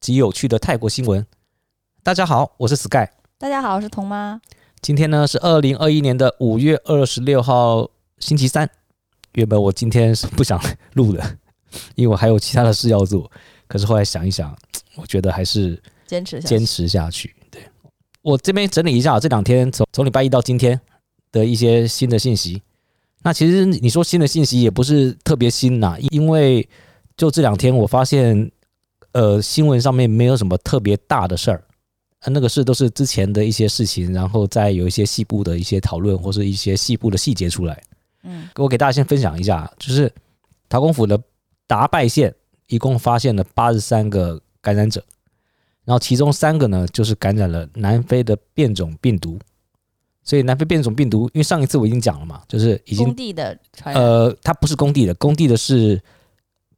[0.00, 1.26] 极有趣的泰国新闻。
[2.02, 3.08] 大家好，我是 Sky。
[3.36, 4.40] 大家好，我是童妈。
[4.80, 8.68] 今天呢是二零二一年的五月二十六号，星期三。
[9.34, 10.60] 原本我今天是不想
[10.94, 11.38] 录的，
[11.96, 13.30] 因为我还有其他的事要做。
[13.66, 14.56] 可是后来想一想，
[14.94, 17.34] 我觉得还是坚持坚持下去。
[17.50, 17.62] 对，
[18.22, 20.80] 我这边整理一下这两天从从礼拜一到今天
[21.32, 22.62] 的一些新的信息。
[23.22, 26.66] 那其实你说新的信息也不是特别新呐，因为
[27.16, 28.52] 就这两天我发现。
[29.18, 31.64] 呃，新闻上面没有什么特别大的事儿，
[32.26, 37.82] 那个事都是之前的一些事情，然后再有一些细部的一些讨论，或是一些细部的细节出来。
[38.22, 40.08] 嗯，我给大家先分享一下，就是
[40.68, 41.20] 桃公府的
[41.66, 42.32] 达拜县
[42.68, 45.02] 一共发现了八十三个感染者，
[45.84, 49.36] 然后其中三个呢就是感染了南非的变种病毒。
[50.22, 56.00] 所以南非变种病毒，因为上一次我已经讲了嘛，就是已经工地的传染，呃，它不是工地的，工地的是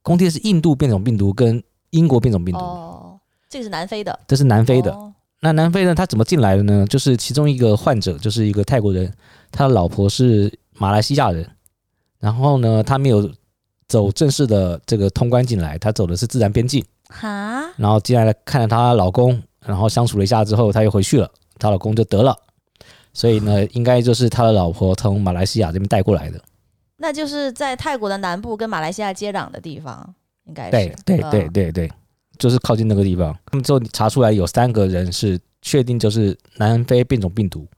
[0.01, 1.63] 工地的是印度变种病毒跟。
[1.91, 4.93] 英国变种病毒哦，这个是南非的，这是南非的。
[4.93, 5.95] 哦、那南非呢？
[5.95, 6.87] 他怎么进来的呢？
[6.87, 9.13] 就是其中一个患者，就是一个泰国人，
[9.51, 11.49] 他的老婆是马来西亚人。
[12.19, 13.31] 然后呢，他没有
[13.89, 16.85] 走正式的这个通关进来，他走的是自然边境。
[17.09, 17.65] 哈。
[17.77, 21.31] 然后进来看了她老公，然后相处了一下之后，他又回去了。
[21.59, 22.35] 她老公就得了，
[23.13, 26.41] 所以呢，应该就是他的老婆从马来西亚这边带过来的。
[26.97, 30.15] 那就是在泰国的南部跟马来西亚接壤的地方。
[30.51, 30.71] 应该是
[31.05, 31.91] 对对对对对，
[32.37, 33.33] 就是靠近那个地方。
[33.47, 37.69] 他们之后查出来有三个人是确定就是南非变种病毒。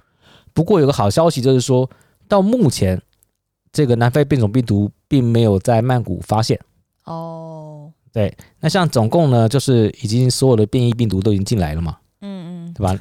[0.55, 1.89] 不过有个好消息就是说
[2.27, 3.01] 到目前，
[3.71, 6.59] 这个南非变种病毒并没有在曼谷发现。
[7.05, 11.99] 哦，对，那像总共呢，就是已经所有的变异病毒都已经进来了嘛。
[12.23, 12.99] 嗯嗯，对吧？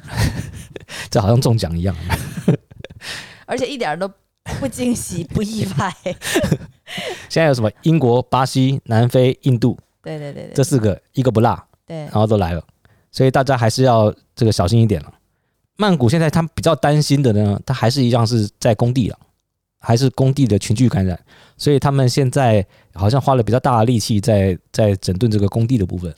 [1.09, 1.95] 这好像中奖一样。
[3.47, 4.11] 而且一点都。
[4.59, 5.95] 不惊喜，不意外。
[7.29, 7.71] 现在有什么？
[7.83, 12.63] 英国、巴西、南非、印度，对对对对，这四个一个不落，对，然后都来了，
[13.11, 15.13] 所以大家还是要这个小心一点了。
[15.77, 19.17] 曼谷现在他们比较担心的呢，他还是一样是在工地了，
[19.79, 21.19] 还是工地的群聚感染，
[21.57, 26.13] 所以他们现在好像花了比较大的力气在在整顿这个工地的部分，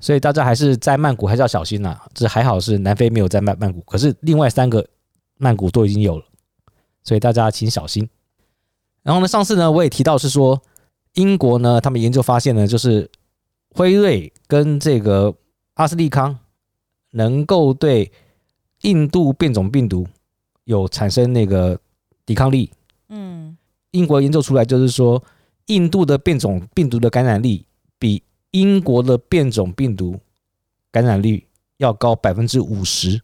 [0.00, 1.98] 所以大家还是在曼谷还是要小心呐。
[2.12, 4.86] 这还好是南非没有在曼曼谷，可是另外三个
[5.38, 6.24] 曼谷都已经有了。
[7.02, 8.06] 所以大家请小心。
[9.02, 10.60] 然后呢，上次呢我也提到是说，
[11.14, 13.10] 英国呢他们研究发现呢，就是
[13.74, 15.34] 辉瑞跟这个
[15.74, 16.38] 阿斯利康
[17.12, 18.12] 能够对
[18.82, 20.06] 印度变种病毒
[20.64, 21.78] 有产生那个
[22.24, 22.70] 抵抗力。
[23.08, 23.56] 嗯，
[23.90, 25.22] 英国研究出来就是说，
[25.66, 27.66] 印度的变种病毒的感染力
[27.98, 28.22] 比
[28.52, 30.18] 英国的变种病毒
[30.90, 31.46] 感染率
[31.78, 33.20] 要高百分之五十。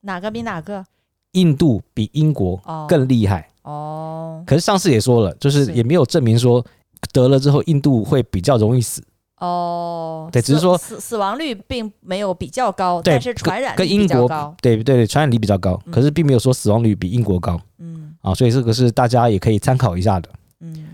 [0.00, 0.84] 哪个比哪个？
[1.32, 2.56] 印度比英国
[2.88, 6.64] 更厉害哦，可是上次也说了，就是也没有证明说
[7.12, 9.00] 得了之后印度会比较容易死
[9.38, 10.28] 哦。
[10.32, 17.60] 对，只是说死死亡率并没有比较高，但是传染跟英国高，对对对，传染力比较高，可是并没有说死亡率比英国高。
[17.78, 20.28] 嗯，啊，所以这个是大家也可以参考一下的。
[20.60, 20.88] 嗯，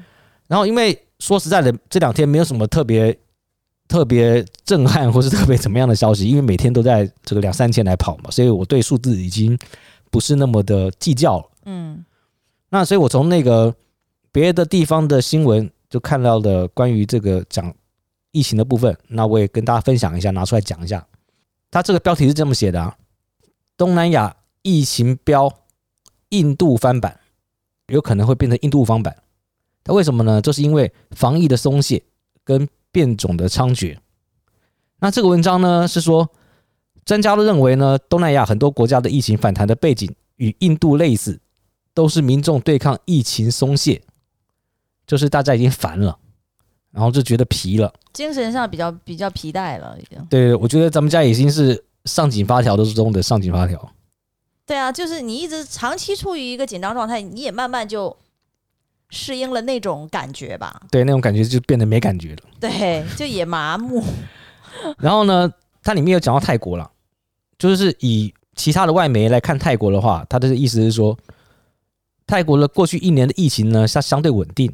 [0.46, 3.16] 然后因为说实在的，这两天没有什么特别
[3.88, 9.58] 特别震撼或是特别怎么样的消息，因为每天都在这个两三千来跑嘛，所以我对数字已经。
[10.10, 12.02] 不是那么的计较了，嗯，
[12.70, 13.74] 那所以我从那个
[14.30, 17.74] 别的地方的新闻就看到了关于这个讲
[18.30, 21.06] 疫情的部分，那我也跟大家分享一下，拿出来讲一下。
[21.70, 22.96] 他这个标题是这么写的啊：
[23.76, 25.52] 东南亚疫情飙，
[26.30, 27.18] 印度翻版，
[27.88, 29.16] 有可能会变成印度翻版。
[29.84, 30.40] 它为什么呢？
[30.40, 32.02] 就是因为防疫的松懈
[32.44, 33.96] 跟变种的猖獗。
[35.00, 36.30] 那这个文章呢是说。
[37.04, 41.40] 专家都认为呢，东南亚很多国家的疫情反弹的背景与印度类似，
[41.98, 44.00] 都是民众对抗疫情松懈，
[45.04, 46.16] 就是大家已经烦了，
[46.92, 50.24] 然后就觉得疲了，精神上比较比较疲怠了，已经。
[50.30, 53.92] 对，我觉得咱们家已经是上紧发条的中的上紧发条。
[54.64, 58.16] 对啊，就是你一直长期处于一个紧张状态，你也慢慢就
[59.10, 60.80] 适应了那种感觉吧。
[60.92, 62.42] 对，那种感觉就变得没感觉了。
[62.60, 64.04] 对，就也麻木。
[64.98, 65.52] 然后呢，
[65.82, 66.88] 它里面有讲到泰国了。
[67.58, 71.18] 就是以其他的外媒来看泰国的话，他的意思是说，
[72.28, 74.72] 泰国的过去一年的疫情呢，它相对稳定，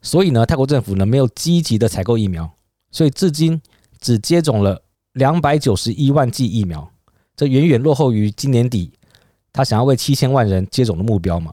[0.00, 2.50] 所以呢，泰国政府呢没有积极的采购疫苗，
[2.92, 3.60] 所以至今
[4.00, 4.80] 只接种了
[5.14, 6.88] 两百九十一万剂疫苗，
[7.36, 8.92] 这远远落后于今年底
[9.52, 11.52] 他想要为七千万人接种的目标嘛。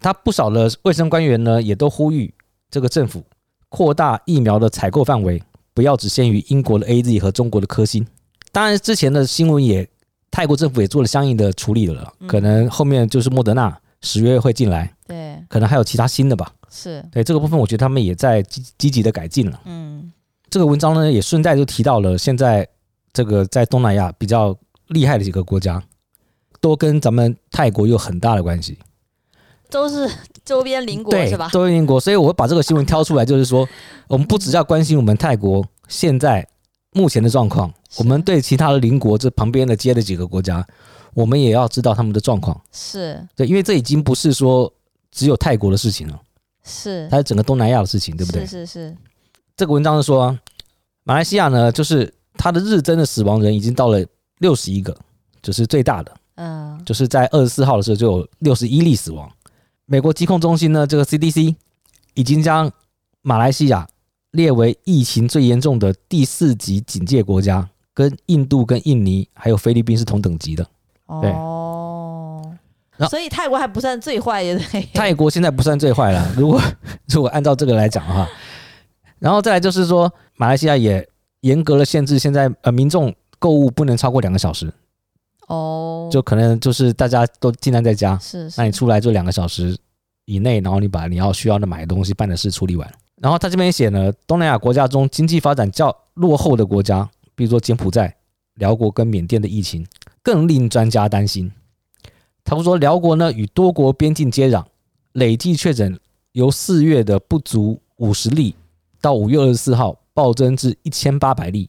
[0.00, 2.34] 他不少的卫生官员呢，也都呼吁
[2.70, 3.22] 这个政府
[3.68, 5.42] 扩大疫苗的采购范围，
[5.72, 8.04] 不要只限于英国的 AZ 和中国的科兴。
[8.50, 9.88] 当然，之前的新闻也，
[10.30, 16.52] 泰国政府也做了相应的处理了，可能后面就是莫德纳十月会进来，对，可能还有其他新的吧。
[16.70, 19.60] 是对这个部分，我觉得他们也在积积极的改进了。
[19.64, 20.12] 嗯，
[20.48, 22.66] 这个文章呢也顺带就提到了现在
[23.12, 24.56] 这个在东南亚比较
[24.88, 25.82] 厉害的几个国家，
[26.60, 28.78] 都跟咱们泰国有很大的关系，
[29.68, 30.08] 都是
[30.44, 31.48] 周边邻国是吧？
[31.52, 33.68] 周边邻国，所以我会把这个新闻挑出来，就是说
[34.08, 36.46] 我们不只要关心我们泰国现在
[36.92, 40.64] 目前的状况，我们对其他的邻国这旁边的接的几个国家，
[41.14, 42.60] 我们也要知道他们的状况。
[42.72, 44.72] 是对，因为这已经不是说
[45.10, 46.20] 只有泰国的事情了。
[46.62, 48.46] 是，它是整个东南亚的事情，对不对？
[48.46, 48.96] 是是是。
[49.56, 50.38] 这个文章是说，
[51.04, 54.04] 马来西亚呢，就是它的日增的死亡人已经到了
[54.38, 54.96] 六十一个，
[55.42, 56.16] 就是最大的。
[56.36, 59.30] 嗯，就是在二十四号的时候就有六十一例死亡。
[59.86, 61.54] 美国疾控中心呢，这个 CDC
[62.14, 62.70] 已经将
[63.22, 63.88] 马来西亚
[64.30, 70.66] 列为疫情最严重的第四级警戒国家，跟印度、跟印尼还有菲律宾是同等级的。
[71.20, 73.08] 对。
[73.08, 74.60] 所以泰国还不算最坏的。
[74.92, 76.30] 泰国现在不算最坏了。
[76.36, 76.60] 如果
[77.06, 78.28] 如果按照这个来讲的话，
[79.18, 81.08] 然后再来就是说，马来西亚也
[81.40, 84.70] 严格的限制，现在呃民众购物不能超过两个小时。
[85.46, 86.10] 哦。
[86.12, 88.18] 就可能就是大家都尽量在家。
[88.18, 88.52] 是。
[88.58, 89.74] 那你出来就两个小时
[90.26, 92.86] 以内，然后你把你要需要的买的东西、办的事处理完。
[93.22, 98.14] 然后他这边写呢，东南亚国家中经济发展较落后的国家，比如说柬埔寨、
[98.56, 99.86] 辽国跟缅甸的疫情，
[100.30, 101.50] 更令专家担心。
[102.44, 104.64] 他们说，辽国呢与多国边境接壤，
[105.14, 105.98] 累计确诊
[106.30, 108.54] 由四月的不足五十例，
[109.00, 111.68] 到五月二十四号暴增至一千八百例。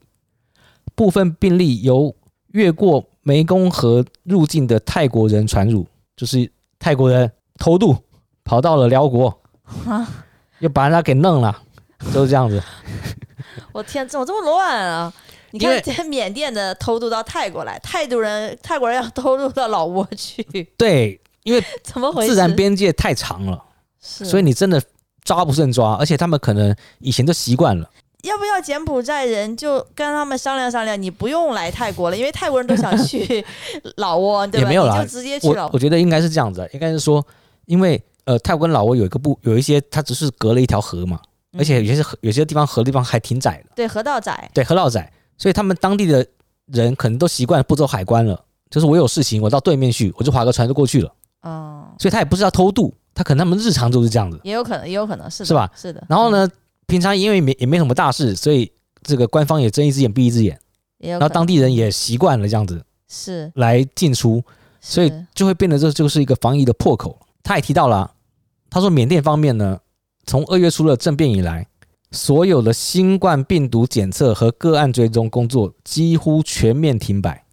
[0.93, 2.15] 部分病例由
[2.49, 7.95] 越过湄公河入境的泰国人传入，就是泰国人偷渡
[8.43, 9.41] 跑到了辽国，
[10.59, 11.63] 又把人家给弄了，
[12.13, 12.61] 就是这样子。
[13.73, 15.11] 我天，怎么这么乱啊？
[15.51, 20.44] 你看，在缅甸的偷渡到泰国来，泰国人泰国人要偷渡到老挝去。
[20.77, 22.33] 对，因为 怎么回事？
[22.33, 23.63] 自然边界太长了，
[24.00, 24.81] 所以你真的
[25.24, 27.89] 抓不胜抓，而且他们可能以前都习惯了。
[28.24, 31.01] 要不要柬埔寨人就跟他们商量商量？
[31.01, 33.44] 你不用来泰国了，因为泰国人都想去
[33.97, 34.63] 老挝，对吧？
[34.63, 35.65] 也没有啦，你就直接去老挝。
[35.65, 37.25] 我我觉得应该是这样子，应该是说，
[37.65, 41.19] 因为呃，泰国跟老挝有一个不有一些，它只是隔了一条河嘛，
[41.57, 43.71] 而且有些河有些地方河的地方还挺窄的。
[43.75, 44.50] 对，河道窄。
[44.54, 45.12] 对，河道窄。
[45.38, 46.25] 所以他们当地的
[46.68, 48.39] 人可能都习惯不走海关了，
[48.69, 51.13] 就是我有事情，我到对面去，我就划个船就过去了。
[51.42, 54.39] 哦，所以他也不是要偷渡，他可能他们日常就是这样子。
[54.44, 55.69] 也有可能，也有可能是是吧？
[55.75, 56.06] 是的。
[56.07, 56.48] 然后呢，
[56.86, 60.60] 平常因为没也没什么大事，所以这个官方也睁一只眼闭一只眼。
[61.00, 64.44] 然后当地人也习惯了这样子，是来进出，
[64.80, 67.19] 所以就会变得这就是一个防疫的破口。
[67.42, 68.12] 他也提到了，
[68.69, 69.80] 他说缅甸方面呢，
[70.28, 71.68] 从二月初的政变以来。
[72.11, 77.45] 所有的新冠病毒检测和个案追踪工作几乎全面停摆。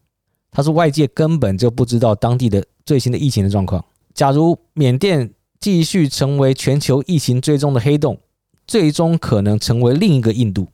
[0.50, 3.84] 他说，外界根本就不知道当地的最新的疫情的状况。
[4.12, 8.18] 假如缅甸继续成为全球疫情追踪的黑洞，
[8.66, 10.66] 最终可能成为另一个印度，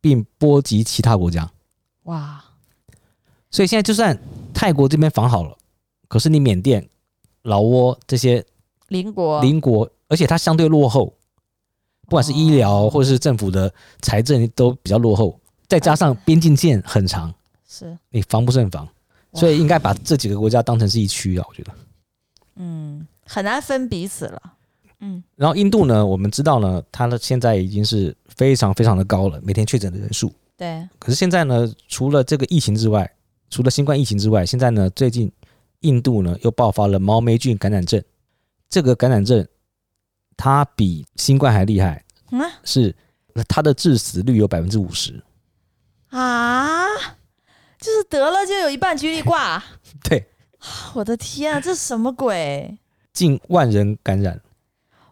[0.00, 1.50] 并波及其他国家。
[2.04, 2.44] 哇！
[3.50, 4.16] 所以现在就算
[4.54, 5.56] 泰国这边防好了，
[6.06, 6.88] 可是你缅甸、
[7.42, 8.44] 老挝这些
[8.86, 11.14] 邻国，邻国，而且它相对落后。
[12.08, 15.38] 不管是医疗或者是政府的财政都比较落后，
[15.68, 17.32] 再加上边境线很长，
[17.68, 18.88] 是你防不胜防，
[19.34, 21.72] 所以应该把这几个国家当成是一区啊，我觉得，
[22.56, 24.42] 嗯，很难分彼此了，
[25.00, 25.22] 嗯。
[25.36, 30.32] 然后印度呢，我们知道呢，它的现在已经是非常非常的高了，每天确诊的人数。
[30.56, 30.88] 对。
[30.98, 33.08] 可是现在呢，除了这个疫情之外，
[33.50, 35.30] 除了新冠疫情之外，现在呢，最近
[35.80, 38.02] 印度呢又爆发了毛霉菌感染症，
[38.70, 39.46] 这个感染症。
[40.38, 42.94] 它比新冠还厉害，嗯，是
[43.48, 45.20] 它的致死率有百分之五十
[46.10, 46.86] 啊，
[47.78, 49.62] 就是得了就有一半几率挂。
[50.08, 50.28] 对，
[50.94, 52.78] 我的天啊，这是什么鬼？
[53.12, 54.40] 近万人感染，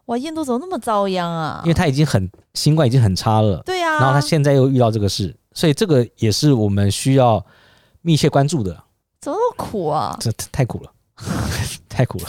[0.04, 1.60] 哇，印度怎么那么遭殃啊？
[1.64, 7.44] 因为它已经很新冠已经很差了，对呀，然后它现在又遇到这个事，所以这个也是我们需要
[8.00, 8.84] 密切关注的。
[9.20, 10.16] 怎么那么苦啊？
[10.20, 10.92] 这太苦了，
[11.88, 12.28] 太苦了。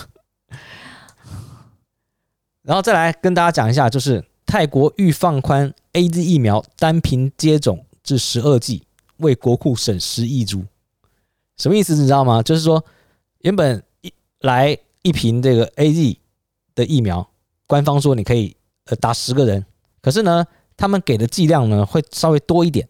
[2.67, 8.83] 然后再来跟大家讲一下，就是泰国欲放宽 AZ 疫苗单瓶接种至十二剂，
[9.19, 10.65] 为国库省十亿铢。
[11.55, 11.95] 什么意思？
[11.95, 12.43] 你知道吗？
[12.43, 12.83] 就是说，
[13.39, 16.17] 原本一来一瓶这个 AZ
[16.75, 17.25] 的疫苗，
[17.65, 18.53] 官方说你可以
[18.87, 19.65] 呃打十个人，
[20.01, 20.45] 可是呢，
[20.75, 22.85] 他们给的剂量呢会稍微多一点，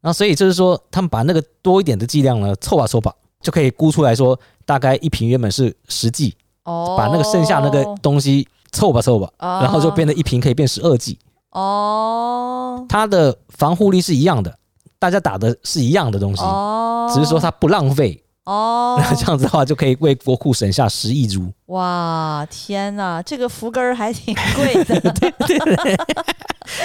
[0.00, 11.18] 然后所以就是说，他们把那个多一点的剂量呢，凑吧凑吧，就可以估出来说，大概一瓶原本是十剂，哦，把那个剩下那个东西凑吧凑吧，哦、然后就变得一瓶可以变十二剂。
[11.50, 14.56] 哦，它的防护力是一样的，
[15.00, 18.22] 大家打的是一样的东西，哦，只是说它不浪费。
[18.44, 21.52] 哦，那这样子的话就可以为国库省下十亿铢。
[21.66, 25.00] 哇，天哪，这个福根儿还挺贵的。
[25.12, 25.96] 对对对，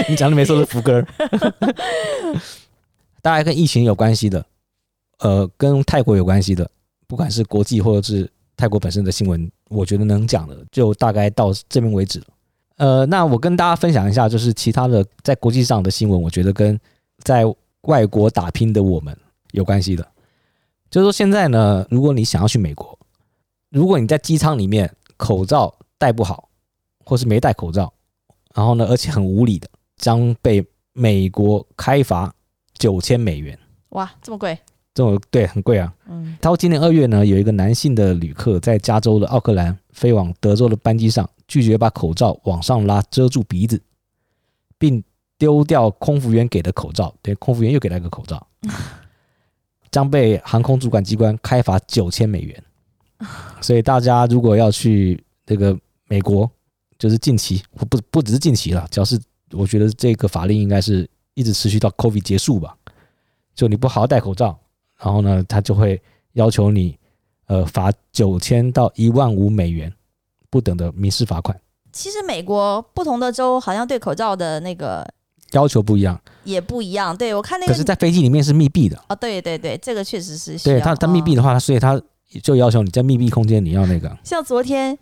[0.09, 1.07] 你讲的没错，是福根儿。
[3.21, 4.45] 大概跟疫情有关系的，
[5.19, 6.69] 呃，跟泰国有关系的，
[7.07, 12.25] 不管是国际或者是泰国本身的新闻，我觉得能讲的就大概到这边为止了。
[12.77, 16.79] 呃，那我跟大家分享一下，就是其他的在国际上的新闻，我觉得跟
[17.19, 17.43] 在
[17.81, 19.15] 外国打拼的我们
[19.51, 20.07] 有关系的。
[20.89, 22.97] 就是说，现在呢，如果你想要去美国，
[23.69, 26.49] 如果你在机舱里面口罩戴不好，
[27.05, 27.91] 或是没戴口罩，
[28.53, 32.33] 然后呢，而且很无理的，将被美国开罚
[32.77, 33.57] 九千美元。
[33.89, 34.57] 哇，这么贵？
[34.93, 35.93] 这种对，很贵啊。
[36.07, 36.37] 嗯。
[36.41, 43.81] 他说，今年二月呢，有一个男性的旅客在加州的奥克兰飞往德州的班机上，拒绝把口罩往上拉遮住鼻子，
[44.77, 45.03] 并
[45.37, 47.13] 丢掉空服员给的口罩。
[47.21, 48.45] 对，空服员又给他一个口罩，
[49.91, 52.63] 将被航空主管机关开罚九千美元。
[53.61, 56.49] 所以大家如果要去这个美国，
[56.99, 59.19] 就是近期不不不只是近期了，只要是
[59.51, 62.75] 我觉得这个法令应该是一直持续到 COVID 结束吧。
[63.55, 64.59] 就你不好好戴口罩，
[65.03, 66.01] 然后呢，他就会
[66.33, 66.97] 要求你，
[67.47, 69.91] 呃，罚九千到一万五美元
[70.49, 71.59] 不等的民事罚款。
[71.91, 75.05] 其实美国不同的州好像对口罩的那个
[75.51, 77.15] 要求不一样，也不一样。
[77.15, 78.97] 对，我看那个，可是在飞机里面是密闭的。
[79.09, 80.57] 哦，对对对，这个确实是。
[80.59, 82.01] 对它，它密闭的话，所以它
[82.41, 84.17] 就要求你在密闭空间你要那个。
[84.23, 84.97] 像昨天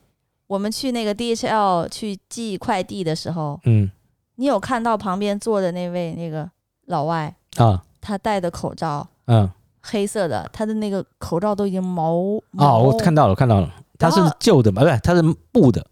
[0.47, 3.89] 我们去那个 DHL 去寄快递的时候，嗯，
[4.35, 6.49] 你有看到旁边坐的那位那个
[6.87, 7.83] 老外啊？
[8.01, 9.49] 他戴的口罩，嗯，
[9.81, 12.13] 黑色的，他的那个口罩都已经毛
[12.57, 14.83] 哦，我看到了，看到了，它是旧的嘛？
[14.83, 15.21] 不是，它是
[15.51, 15.85] 布的。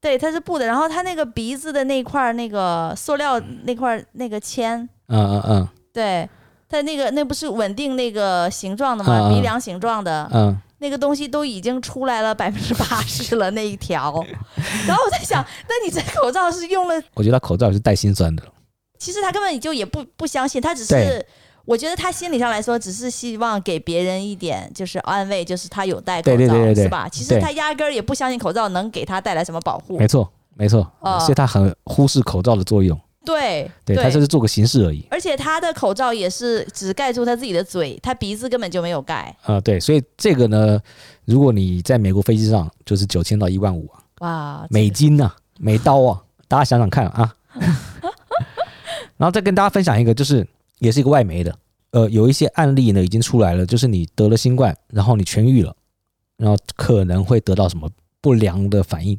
[0.00, 0.66] 对，它是布的。
[0.66, 6.28] 然后他那个鼻子的那块那个塑料那块那个铅，嗯嗯嗯，对，
[6.68, 9.30] 它那个那不是稳定那个形状的吗？
[9.30, 14.12] 鼻梁形状的，嗯，那个东西都已经出来了百分之八十了那一条。
[14.86, 17.02] 然后我在想，那你这口罩是用了？
[17.14, 18.42] 我觉得他口罩是带心酸的。
[18.98, 21.26] 其实他根本就也不不相信，他只是。
[21.64, 27.08] 我觉得他心理上来说，只是希望给别人一点就是安慰，就是他有戴口罩，对对对对对，是吧？
[27.08, 29.98] 其实他压根儿也不相信口罩能给他带来什么保护。
[29.98, 32.98] 没错，没错，呃、所以他很忽视口罩的作用。
[33.24, 35.02] 对，对，他就是做个形式而已。
[35.10, 39.34] 而且他的口罩也是只盖住他自己的嘴，他鼻子根本就没有盖。
[39.44, 40.78] 啊、呃，对，所以这个呢，
[41.24, 47.34] 如果你在美国飞机上，就是九千到一万五啊，哇，美金啊，美刀啊，大家想想看啊。
[49.16, 50.46] 然后再跟大家分享一个，就是。
[50.84, 51.58] 也是一个外媒的，
[51.92, 55.74] 呃，有一些案例呢已经出来了，就是你得了新冠，然后你痊愈了，
[56.36, 57.88] 然后可能会得到什么
[58.20, 59.18] 不良的反应。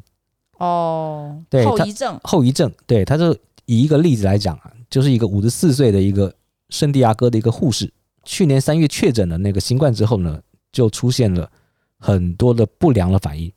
[0.58, 6.32] 哦，对，后遗症，后遗症，对，他就以一个例子来讲啊，就是一个五十四岁的一个
[6.70, 7.92] 圣地亚哥的一个护士，
[8.22, 11.50] 去年三月确诊了那个新冠之后呢，就出现了
[11.98, 13.52] 很多的不良的反应，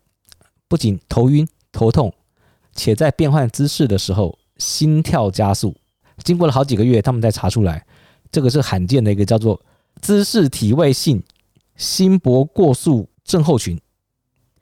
[0.68, 2.12] 不仅头晕头痛，
[2.74, 5.76] 且在变换姿势的时候心跳加速。
[6.24, 7.86] 经过了好几个月，他们才查出来，
[8.32, 9.60] 这个是罕见的一个叫做
[10.02, 11.22] 姿势体位性
[11.76, 13.80] 心搏过速症候群，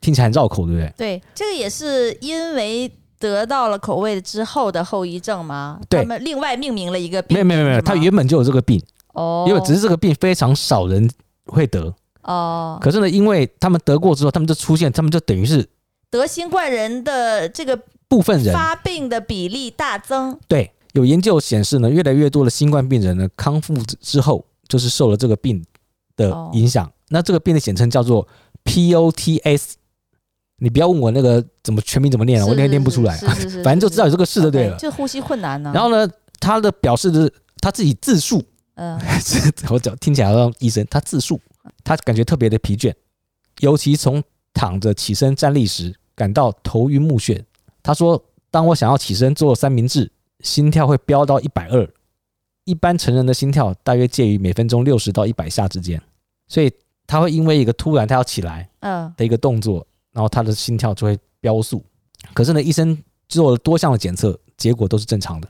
[0.00, 0.94] 听起来很绕口，对不对？
[0.96, 5.80] 对，这个也是因为得到了口味之后的后遗症吗？
[5.88, 7.34] 对，他们另外命名了一个病。
[7.34, 8.82] 没有没有没有，他原本就有这个病
[9.14, 11.10] 哦，因为只是这个病非常少人
[11.46, 12.78] 会得哦。
[12.80, 15.68] 可是呢，因为他们得过之后，他们就出现，他们就等于是
[16.10, 20.38] 得新冠人的这个部分人发病的比例大增。
[20.48, 20.72] 对。
[20.98, 25.64] 有研究显示呢，越来越多的新冠病人呢康复之后，就是受了这个病
[26.16, 26.84] 的影响。
[26.84, 26.92] Oh.
[27.10, 28.26] 那这个病的简称叫做
[28.64, 29.74] POTS。
[30.56, 33.16] 你不要问我那个怎么全名怎么念啊，我那天念不出来。
[33.62, 34.76] 反正就知道有这个事就对了。
[34.76, 35.70] 就呼吸困难呢。
[35.72, 38.42] 然后呢，他的表示是他自己自述，
[38.74, 38.98] 嗯，
[39.70, 41.40] 我讲听起来好像医生，他自述，
[41.84, 42.92] 他感觉特别的疲倦，
[43.60, 44.20] 尤其从
[44.52, 47.40] 躺着起身站立时感到头晕目眩。
[47.80, 51.88] 他说：“当我想要起身做三明治。”心跳会飙到一百二，
[52.64, 56.00] 一般成人的心跳大约介于每分钟六十到一百下之间，
[56.46, 56.72] 所以
[57.06, 61.82] 他会因为一个突然他要起来，嗯的一个动作，然后他的心跳就会飙速。
[62.34, 62.96] 可是呢，医生
[63.28, 65.48] 做了多项的检测，结果都是正常的。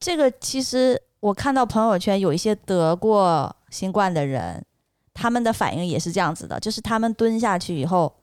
[0.00, 4.64] 这个其实我看到朋友圈有一些得过新冠的人，
[5.12, 8.14] 他们的反应也是这样子的，就是他们蹲下去以后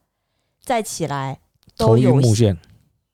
[0.63, 1.39] 再起来
[1.77, 2.57] 都有头晕目眩，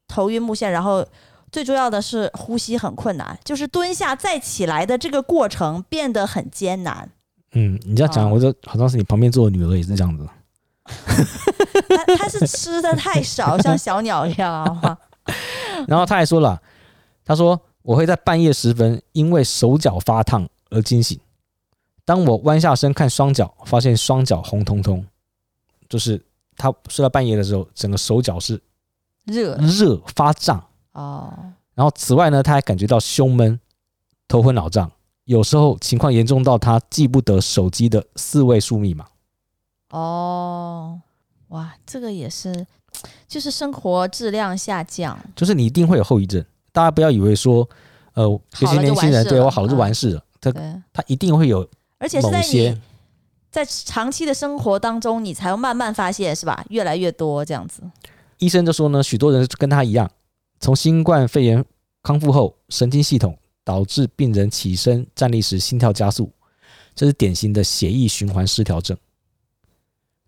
[0.07, 1.05] 头晕目眩，然后。
[1.51, 7.09] 最重要的是呼吸很困难，就是蹲下再起来的这个过程变得很艰难。
[7.53, 10.27] 嗯，你这样讲，我就好像是你旁边坐的女儿也是这样子。
[10.85, 14.97] 他他是吃的太少，像小鸟一样啊。
[15.87, 16.61] 然后他还说了，
[17.25, 21.19] 他说我会在半夜时分因为手脚发烫而惊醒，
[22.05, 25.05] 当我弯下身看双脚，发现双脚红彤彤，
[25.89, 26.23] 就是
[26.55, 28.61] 他睡到半夜的时候，整个手脚是
[29.25, 31.33] 热热发胀哦。
[31.73, 33.59] 然后此外呢，他还感觉到胸闷、
[34.27, 34.91] 头昏脑胀。
[35.25, 39.05] 有时候情况严重到他记不得手机的四位数密码。
[39.91, 40.99] 哦，
[41.49, 42.65] 哇，这个也是，
[43.27, 46.43] 就是生活质量下降，就是你一定会有后遗症。
[46.71, 47.67] 大家不要以为说，
[48.13, 51.67] 呃，有些年轻人对我好了就完事了，嗯、他他一定会有，
[51.97, 52.81] 而且是在你
[53.51, 56.65] 在长期的生活当中，你才会慢慢发现，是吧？
[56.69, 57.83] 越来越多这样子。
[58.39, 60.09] 医生就说呢，许多人跟他一样，
[60.61, 61.65] 从新冠肺炎
[62.01, 63.37] 康复后，神经系统。
[63.63, 66.33] 导致病人起身站立时心跳加速，
[66.95, 68.97] 这是典型的血液循环失调症。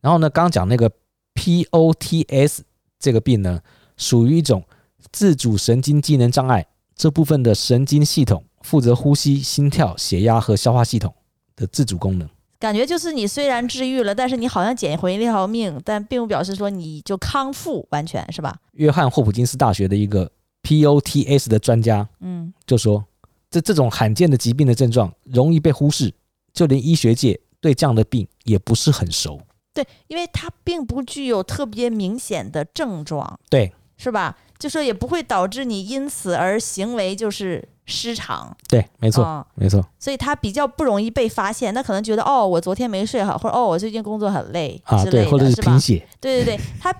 [0.01, 0.89] 然后呢，刚讲那个
[1.33, 2.59] POTS
[2.99, 3.63] 这个病呢，
[3.97, 4.63] 属于一种
[5.11, 11.11] 自主神经机能障碍，这部分的神经系统负责呼吸、心跳、血压和消化系统
[11.55, 12.29] 的自主功能。
[12.63, 18.55] 感觉就是你虽然治愈了，但是你好像捡回了一条命，但并不表示说你就康复完全是吧？
[18.75, 23.03] 约翰霍普金斯大学的一个 POTS 的专家，嗯，就说。
[23.49, 26.11] 这这种罕见的疾病的症状容易被忽视，
[26.53, 29.39] 就连医学界对这样的病也不是很熟。
[29.73, 34.37] 对，因为它并不具有特别明显的症状，对，是吧？
[34.57, 38.55] 就说也不会导致你因此而行为就是失常。
[38.67, 39.83] 对，没错，嗯、没错。
[39.99, 41.73] 所以他比较不容易被发现。
[41.73, 46.07] 那可能觉得哦，我昨天没睡好，或者哦，我最近工作很累啊，对，或者是贫血。
[46.19, 46.93] 对对对，他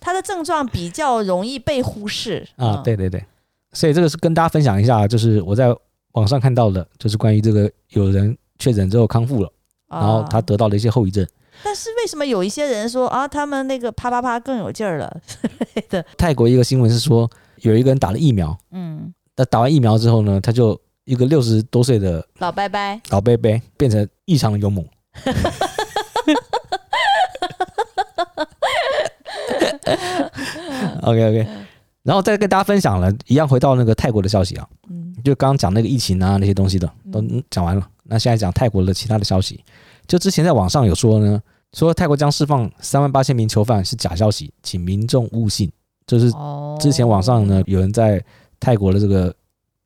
[0.00, 2.76] 他的症状比较容易被忽视啊。
[2.76, 3.24] 嗯、对对对，
[3.72, 5.74] 所以这个是跟大家分享一下，就是我在。
[6.12, 9.52] 网上看到的，就是关于这个有人确诊之后康复了，
[9.88, 11.24] 然后他得到了一些后遗症。
[11.62, 15.20] 但是为什么有一些人说啊，他们那个啪啪啪更有劲儿了？
[15.90, 24.84] 的 泰国一个新闻是说，有一个人打了疫苗，嗯，那打完疫苗之后呢，他就一个六十多岁的老伯伯，老伯伯变成异常的勇猛。
[31.02, 31.46] OK OK，
[32.02, 34.68] 然后再跟大家分享了一样，回到那个泰国的消息啊。
[35.24, 37.88] 就刚刚讲那个疫情啊，那些东西的都讲完了。
[38.02, 39.64] 那现在讲泰国的其他的消息，
[40.08, 41.40] 就之前在网上有说呢，
[41.74, 45.70] 说泰国将释放三万八千名囚犯是假消息，请民众勿信。
[46.06, 46.32] 就是
[46.80, 48.22] 之前网上呢有人在
[48.60, 49.34] 泰国的这个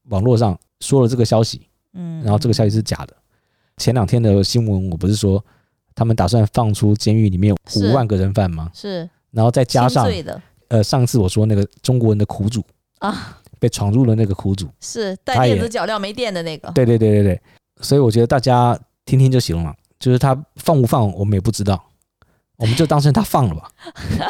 [0.09, 3.17] 网络上说了这个消息，嗯，然后这个消息是假的。
[3.77, 5.45] 前两天的新闻我不是说
[5.95, 8.71] 他们打算放出监狱里面五万个人犯吗？
[8.75, 10.11] 是，然后再加上
[10.69, 12.65] 呃上次我说那个中国人的苦主
[12.99, 13.39] 啊。
[13.59, 16.69] 被闯入了那个苦主，是带电子脚镣没电的那个。
[16.73, 17.41] 对对对对对，
[17.81, 19.73] 所以我觉得大家听听就行了。
[20.01, 21.81] 就是他放不放，我们也不知道，
[22.63, 23.71] 我们就当成他放了吧。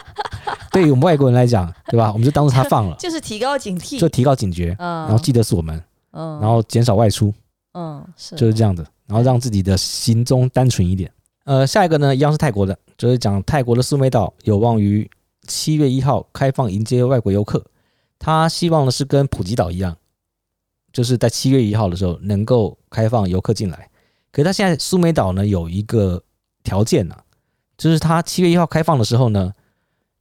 [0.72, 2.10] 对于我们外国人来讲，对吧？
[2.12, 5.80] 我们就当做他放了，就是提高警惕，就提高警觉，嗯，然后记得锁门，
[6.12, 7.32] 嗯，然后减少外出，
[7.74, 11.12] 嗯，是，就是这样子，然后让自己的行踪单纯一点。
[11.44, 15.10] 呃，下一个呢，一样是泰国的，就是讲泰国的苏梅岛有望于
[15.46, 17.62] 七月一号开放迎接外国游客。
[18.18, 19.96] 他希望的是跟普吉岛一样，
[20.92, 23.90] 就是在七月一号的时候能够开放游客进来。
[24.30, 26.22] 可是他现在苏梅岛呢有一个
[26.62, 27.20] 条件呢、啊，
[27.82, 29.52] 就是它七月一号开放的时候呢，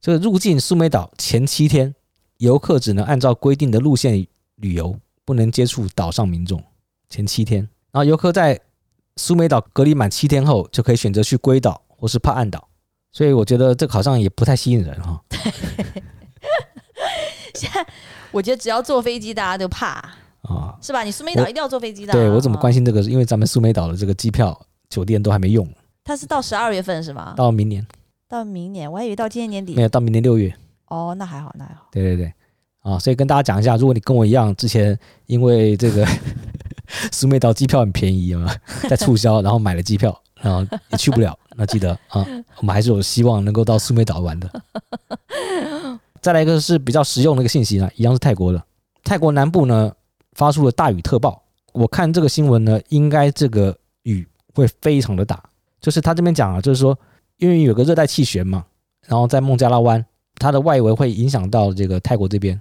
[0.00, 1.94] 这个入境苏梅岛前七天，
[2.38, 6.60] 游客只能按照规定的路线旅游，不能接触岛上民众。
[7.08, 7.60] 前七天，
[7.92, 8.60] 然后游客在
[9.16, 12.68] 苏梅岛隔离满七天后，就可以选择去龟岛或是帕岸岛。
[13.12, 15.22] 所以我觉得这个好像也不太吸引人哈。
[17.54, 17.86] 现在
[18.32, 19.86] 我觉得只要坐飞机，大家都怕
[20.40, 21.04] 啊，是吧？
[21.04, 22.12] 你苏梅岛一定要坐飞机的。
[22.12, 23.00] 对，我怎么关心这个？
[23.02, 25.64] 因为咱们苏梅岛的这个机票、酒店都还没用。
[26.04, 27.34] 它是到十二月份是吗？
[27.36, 27.86] 到明年。
[28.28, 29.74] 到明年，我还以为到今年年底。
[29.74, 30.54] 没有，到明年六月。
[30.86, 31.88] 哦，那还好，那还好。
[31.92, 32.32] 对对对，
[32.80, 36.06] 啊，所以跟大家讲一下，如果你跟我一样，之前因为这个
[37.12, 38.54] 苏梅岛机票很便宜嘛，
[38.88, 42.26] 在促销，然后买了机票，然后也去不了， 那记得啊，
[42.58, 44.50] 我们还是有希望能够到苏梅岛玩的。
[46.20, 48.62] 再来一个是比较实用的一个信息呢，一样是泰国的。
[49.04, 49.92] 泰国南部呢
[50.32, 51.42] 发出了大雨特报。
[51.72, 55.42] 我看这个新闻呢，应该这个雨会非常的大。
[55.82, 56.98] 就是他这边讲啊，就是说
[57.36, 58.64] 因为有个热带气旋嘛，
[59.06, 60.02] 然后在孟加拉湾，
[60.36, 62.58] 它的外围会影响到这个泰国这边，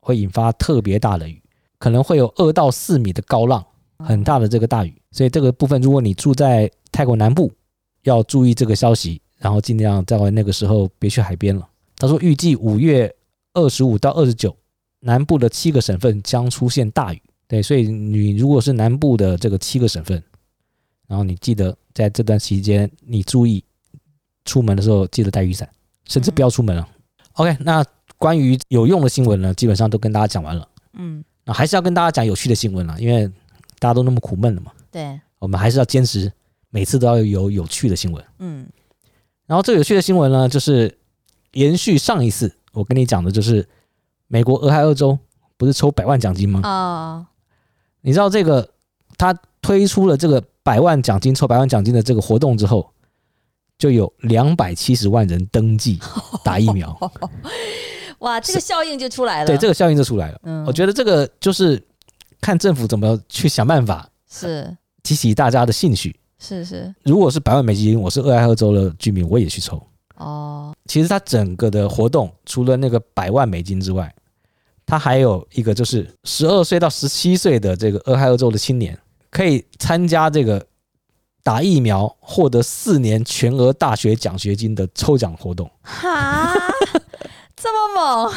[0.00, 1.40] 会引发特别大的雨，
[1.78, 3.64] 可能会有二到四米的高浪，
[3.98, 4.94] 很大的这个大雨。
[5.12, 7.50] 所以这个部分，如果你住在泰国南部，
[8.02, 11.66] 要注意这个消息，然后尽量在那个时候别去海边了。
[11.96, 13.14] 他说，预计五月
[13.52, 14.54] 二十五到二十九
[15.00, 17.22] 南部的七个省份将出现大雨。
[17.46, 20.20] 对，所以你如果是南部的这个七个省份，
[21.06, 23.64] 然后你记得在这段期间，你注意
[24.44, 25.68] 出门的时候记得带雨伞，
[26.06, 26.82] 甚至不要出门了。
[26.82, 26.94] 嗯、
[27.34, 27.84] OK，那
[28.18, 30.68] 关于有用的新闻呢，基本上都跟大家讲完了。
[30.94, 33.26] 嗯，那还是要跟大家讲有趣的新闻了，因为
[33.78, 34.72] 大家都那么苦闷了嘛。
[34.90, 36.32] 对，我们还是要坚持
[36.70, 38.24] 每次都要有有趣的新闻。
[38.38, 38.66] 嗯，
[39.46, 40.98] 然后这个有趣的新闻呢，就是
[41.52, 43.66] 延续上一次我跟你讲的，就是
[44.26, 45.18] 美国俄亥俄州
[45.56, 46.60] 不是抽百万奖金吗？
[46.64, 47.26] 啊、哦。
[48.00, 48.68] 你知道这个，
[49.16, 52.86] 他推出了这个百万奖金抽百万奖金的这个活动之后，
[53.78, 55.98] 就有两百七十万人登记
[56.44, 56.94] 打疫苗。
[58.18, 59.46] 哇，这个效应就出来了。
[59.46, 60.38] 对，这个效应就出来了。
[60.42, 61.82] 嗯，我觉得这个就是
[62.42, 66.14] 看政府怎么去想办法，是激起大家的兴趣。
[66.38, 69.82] 是是，如果是百万美金，我是俄亥俄州的居民，我也去抽。
[70.16, 74.14] 哦，其实它整个的活动除了那个百万美金之外，
[74.84, 78.98] 他还有一个，就是十二岁到十七岁的这个俄亥俄州的青年，
[79.34, 80.64] 可以参加这个
[81.42, 85.68] 打疫苗获得四年全额大学奖学金的抽奖活动。
[85.82, 86.54] 哈，
[87.56, 88.32] 这么猛？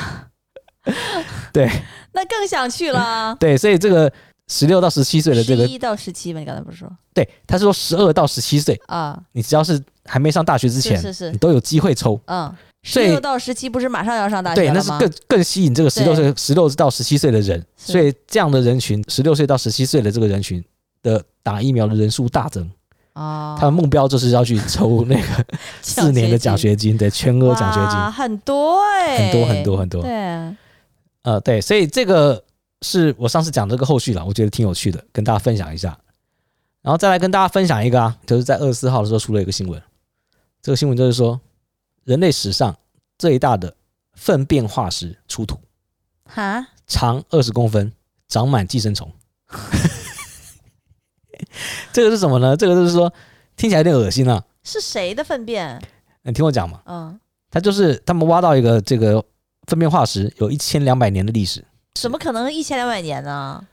[1.53, 1.69] 对，
[2.13, 3.35] 那更想去了。
[3.39, 4.11] 对，所以这个
[4.47, 6.91] 十六到十七岁的这个一到十七吧，你刚才不是说？
[7.13, 12.19] 对，他是说十二到十七岁啊，你只要是还没上大学之前，是是是，你都有机会抽。
[12.25, 12.51] 嗯。
[12.83, 20.63] 十六到十七不是马上要上大学对，那是更更吸引这个十六岁、十六到十七岁的人，所以这样的人群，十六岁到十七岁的这个人群
[21.01, 22.69] 的打疫苗的人数大增。
[23.13, 25.45] 哦，他的目标就是要去抽那个
[25.81, 30.01] 四年的奖学金，对，全额奖学金，很多哎，很多很多很多。
[30.01, 30.11] 对，
[31.23, 32.43] 呃，对，所以这个
[32.81, 35.97] 是我上次讲这个后续了，我觉得挺有趣的，跟大家分享一下。
[36.81, 39.81] 然后再来跟大家分享一个啊，就是在二十四号的时候出了一个新闻，
[40.61, 41.39] 这个新闻就是说。
[42.03, 42.73] 人类史上
[43.17, 43.75] 最大的
[44.13, 45.59] 粪便化石出土，
[46.23, 47.91] 哈，长二十公分，
[48.29, 49.11] 长满寄生虫。
[51.93, 52.55] 这个是什么呢？
[52.55, 53.11] 这个就是说
[53.55, 54.43] 听起来有点恶心啊。
[54.63, 55.81] 是谁的粪便？
[56.23, 56.81] 你听我讲嘛。
[56.85, 59.23] 嗯，他就是他们挖到一个这个
[59.67, 61.63] 粪便化石，有一千两百年的历史。
[61.95, 63.65] 怎么可能一千两百年呢？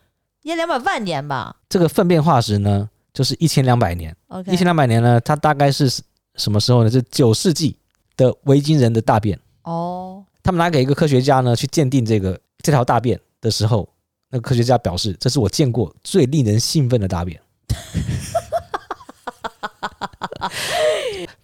[0.42, 1.56] 一千两百万年吧。
[1.68, 4.14] 这个粪便化石呢，就是一千两百年。
[4.28, 5.88] OK，一千两百年呢，它大概是
[6.36, 6.90] 什么时候呢？
[6.90, 7.76] 是九世纪。
[8.16, 13.88] 的维京人的大便哦，他们拿给一个科学家呢去鉴定这个这条大便的时候，
[14.30, 17.40] 那个科学家表示，这是我见过最令人兴奋的大便。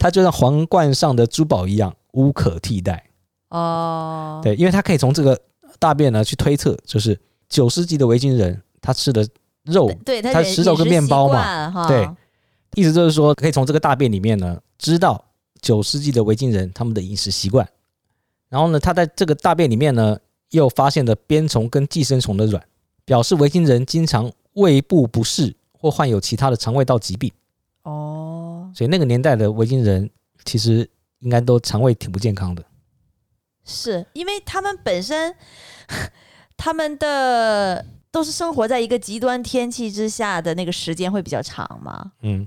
[0.01, 3.05] 它就像皇冠上的珠宝一样无可替代
[3.51, 4.41] 哦。
[4.43, 5.41] 对，因为它可以从这个
[5.79, 7.17] 大便呢去推测，就是
[7.49, 9.25] 九世纪的维京人他吃的
[9.63, 12.11] 肉，对，他吃肉跟面包嘛，对，
[12.75, 15.25] 意思就是说可以从这个大便里面呢知道。
[15.63, 17.69] 九世纪的维京人他们的饮食习惯，
[18.49, 20.19] 然后呢，他在这个大便里面呢，
[20.53, 22.65] 又发现了鞭虫跟寄生虫的卵，
[23.05, 27.31] 表示维京人经常胃部不适或患有其他的肠胃道疾病。
[27.83, 30.09] 哦，所以那个年代的维京人
[30.45, 30.89] 其实
[31.21, 32.65] 应该都肠胃挺不健康的。
[33.65, 35.35] 是因为他们本身
[36.57, 42.13] 他们的都是生活在一个极端天气之下的那个时间会比较长嘛？
[42.23, 42.47] 嗯。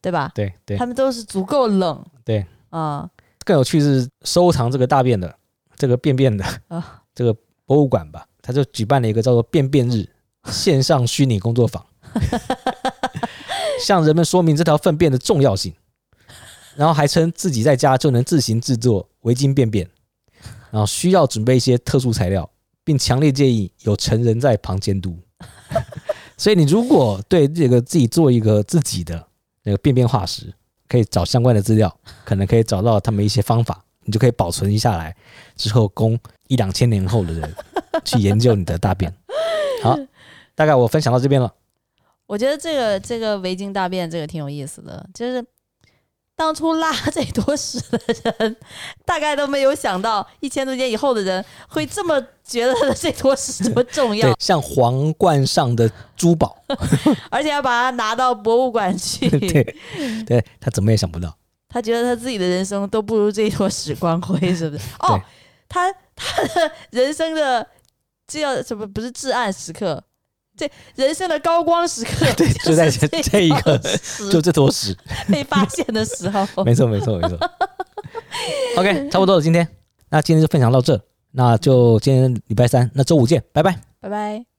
[0.00, 0.32] 对吧？
[0.34, 2.04] 对对，他们都是足够冷。
[2.24, 3.08] 对啊，
[3.44, 5.32] 更有趣是收藏这个大便的
[5.76, 7.32] 这个便便的啊，这个
[7.66, 10.04] 博物馆吧，他就举办了一个叫做“便便日”
[10.50, 11.86] 线上虚拟工作坊，
[13.82, 15.74] 向人们说明这条粪便的重要性，
[16.76, 19.88] 然后还称自己在家就能自行制作围巾便便，
[20.70, 22.48] 然后需要准备一些特殊材料，
[22.84, 25.18] 并强烈建议有成人在旁监督。
[26.36, 29.26] 所以你如果对这个自己做一个自己的。
[29.64, 30.52] 那个便便化石
[30.88, 35.14] 可以找相关的资料，可能可以找到他们一些方法，你就可以保存下来，
[35.54, 36.18] 之后供
[36.48, 37.54] 一两千年后的人
[38.04, 39.14] 去研究你的大便。
[39.80, 39.96] 好，
[40.56, 41.54] 大概我分享到这边了。
[42.32, 45.44] 我觉得这个这个围巾大便这个挺有意思的，就是。
[46.34, 48.00] 当初拉这坨屎的
[48.38, 48.56] 人，
[49.04, 56.56] 大概都没有想到一千多年以后的人会这么觉得这坨屎这么重要，像皇冠上的珠宝，
[57.30, 59.28] 而且要把它拿到博物馆去。
[59.38, 59.76] 对，
[60.26, 61.36] 对他怎么也想不到，
[61.68, 64.84] 他觉得他自己的人生都不如这坨屎光辉，是不是？
[65.00, 65.20] 哦，
[65.68, 67.64] 他他的人生的
[68.26, 68.86] 这叫什么？
[68.86, 70.02] 不是至暗时刻。
[70.56, 73.78] 这人生的高光时刻， 对，就在这这一刻，
[74.30, 74.96] 就这坨屎
[75.30, 76.46] 被发现的时候。
[76.64, 77.38] 没错，没错，没错。
[78.76, 79.66] OK，差不多了，今天，
[80.10, 81.00] 那今天就分享到这，
[81.32, 84.51] 那就今天礼拜三，那周五见，拜拜，拜拜。